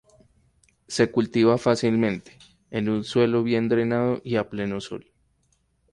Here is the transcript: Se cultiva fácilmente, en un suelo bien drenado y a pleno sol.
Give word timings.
Se 0.87 1.11
cultiva 1.11 1.59
fácilmente, 1.59 2.35
en 2.71 2.89
un 2.89 3.03
suelo 3.03 3.43
bien 3.43 3.69
drenado 3.69 4.19
y 4.23 4.37
a 4.37 4.49
pleno 4.49 4.81
sol. 4.81 5.11